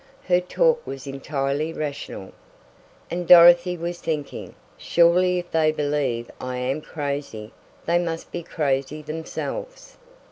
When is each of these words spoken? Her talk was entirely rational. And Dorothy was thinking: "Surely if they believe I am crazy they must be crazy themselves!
Her 0.27 0.41
talk 0.41 0.87
was 0.87 1.05
entirely 1.05 1.71
rational. 1.73 2.31
And 3.11 3.27
Dorothy 3.27 3.77
was 3.77 3.99
thinking: 4.01 4.55
"Surely 4.75 5.37
if 5.37 5.51
they 5.51 5.71
believe 5.71 6.31
I 6.41 6.57
am 6.57 6.81
crazy 6.81 7.51
they 7.85 7.99
must 7.99 8.31
be 8.31 8.41
crazy 8.41 9.03
themselves! 9.03 9.97